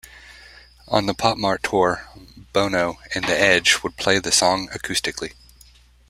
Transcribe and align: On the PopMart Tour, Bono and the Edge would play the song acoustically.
On 0.87 1.05
the 1.05 1.13
PopMart 1.13 1.61
Tour, 1.61 2.09
Bono 2.53 2.97
and 3.13 3.23
the 3.25 3.39
Edge 3.39 3.83
would 3.83 3.97
play 3.97 4.17
the 4.17 4.31
song 4.31 4.67
acoustically. 4.69 5.33